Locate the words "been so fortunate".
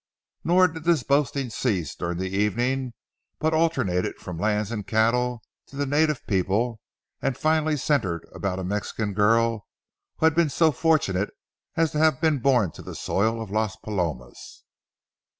10.33-11.29